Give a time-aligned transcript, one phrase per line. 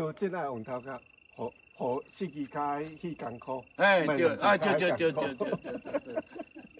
[0.00, 0.98] 做真爱红头壳，
[1.36, 3.62] 好好四季开去艰苦。
[3.76, 6.22] 哎，对，啊，对对对对对对对，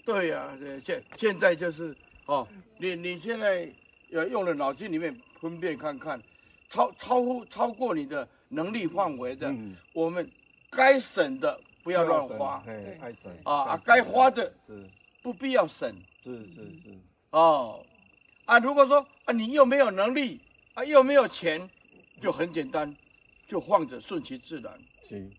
[0.03, 0.49] 对呀，
[0.83, 1.95] 现现在就是
[2.25, 2.47] 哦，
[2.79, 3.71] 你你现在
[4.11, 6.19] 呃用了脑筋里面分辨看看，
[6.71, 9.53] 超超乎超过你的能力范围的，
[9.93, 10.27] 我们
[10.71, 14.83] 该省的不要乱花，该省啊啊，该花的是。
[15.21, 16.97] 不必要省，是是是，
[17.29, 17.85] 哦。
[18.45, 20.39] 啊，如果说啊，你又没有能力
[20.73, 21.69] 啊，又没有钱，
[22.19, 22.91] 就很简单，
[23.51, 24.79] 就放着顺其自然。
[25.03, 25.29] 行，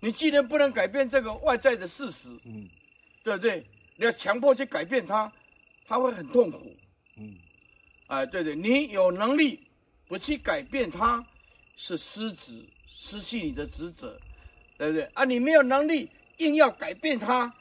[0.00, 2.66] 你既然不能改变这个外在的事实，嗯，
[3.22, 3.62] 对不对？
[3.96, 5.30] 你要强迫去改变它，
[5.86, 6.74] 它会很痛苦。
[7.18, 7.36] 嗯，
[8.06, 9.60] 哎，对对，你有能力
[10.08, 11.22] 不去改变它，
[11.76, 14.18] 是失职，失去你的职责，
[14.78, 15.02] 对不对？
[15.12, 16.08] 啊，你没有能力
[16.38, 17.54] 硬要改变它，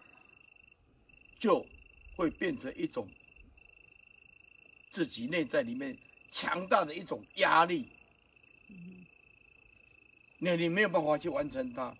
[1.41, 1.66] 就
[2.16, 3.05] 会变成一种
[4.91, 5.97] 自己内在里面
[6.31, 7.86] 强大的一种压力。
[10.43, 11.95] 那你没有办法去完成它，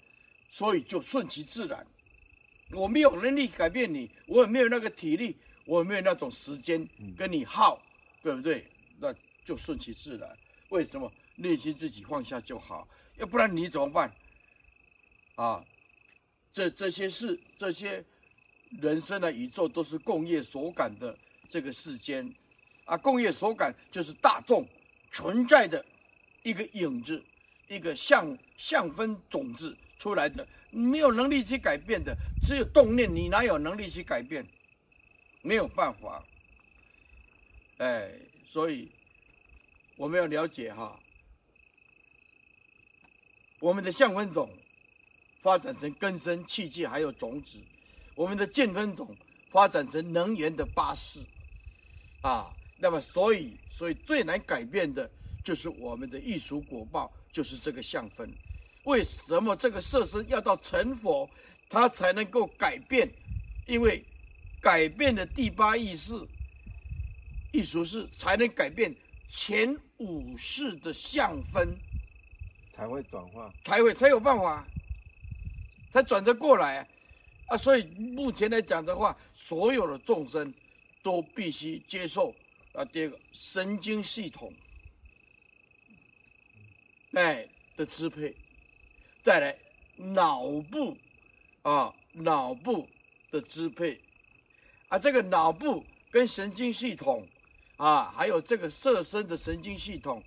[0.52, 1.86] 所以就顺其自然。
[2.72, 6.86] 我没有能力改变你，我也没有那个体力，我也没有那种时间
[7.18, 7.82] 跟你耗，
[8.22, 8.68] 对不对？
[9.00, 9.14] 那
[9.46, 10.38] 就顺其自然。
[10.70, 11.12] 为什么？
[11.36, 14.14] 内心自己放下就好，要不然你怎么办？
[15.34, 15.66] 啊，
[16.52, 18.04] 这这些事，这些
[18.82, 21.18] 人生的宇宙都是共业所感的
[21.50, 22.32] 这个世间，
[22.86, 24.64] 啊，共业所感就是大众
[25.12, 25.84] 存在的
[26.44, 27.24] 一个影子。
[27.74, 34.46] 一个相相分种子出来的，没有能力去改变的，只有动念，你哪有能力去改变？
[35.42, 36.24] 没有办法。
[37.78, 38.12] 哎，
[38.48, 38.90] 所以
[39.98, 40.98] 我们要了解哈，
[43.60, 44.50] 我们的相分种
[45.42, 47.58] 发展成根生器界，还有种子；
[48.16, 49.16] 我们的见分种
[49.52, 51.20] 发展成能源的巴士。
[52.22, 55.10] 啊，那么所以，所以最难改变的
[55.44, 57.12] 就是我们的艺术果报。
[57.34, 58.32] 就是这个相分，
[58.84, 61.28] 为什么这个色身要到成佛，
[61.68, 63.10] 它才能够改变？
[63.66, 64.04] 因为
[64.62, 66.14] 改变的第八意识、
[67.52, 68.94] 异熟识，才能改变
[69.32, 71.76] 前五世的相分，
[72.72, 74.64] 才会转化，才会才有办法，
[75.92, 76.88] 才转得过来
[77.48, 77.58] 啊！
[77.58, 80.54] 所以目前来讲的话，所有的众生
[81.02, 82.32] 都必须接受
[82.74, 84.54] 啊，第二个神经系统。
[87.14, 87.48] 哎
[87.78, 88.34] 的支配，
[89.22, 89.56] 再来
[89.98, 90.98] 脑部
[91.62, 92.88] 啊，脑部
[93.32, 94.00] 的支配，
[94.90, 97.26] 啊，这个脑部跟神经系统
[97.78, 100.24] 啊，还有这个色身的神经系统，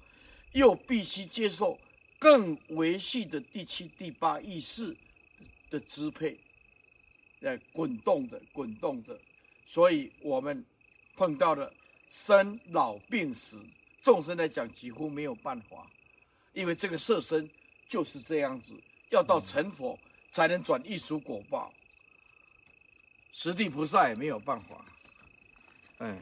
[0.53, 1.79] 又必须接受
[2.19, 4.97] 更维系的第七、第八意识
[5.71, 6.39] 的支配，
[7.41, 9.19] 在滚动着、滚动着，
[9.67, 10.65] 所以我们
[11.17, 11.73] 碰到了
[12.11, 13.61] 生老病死，
[14.05, 15.85] 众生来讲几乎没有办法。
[16.57, 17.49] 因为这个色身
[17.87, 18.73] 就是这样子，
[19.11, 19.97] 要到成佛
[20.33, 21.71] 才能转异熟果报，
[23.31, 24.85] 十地菩萨也没有办法，
[25.99, 26.17] 哎。